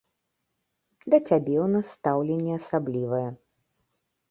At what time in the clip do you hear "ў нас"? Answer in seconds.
1.65-1.85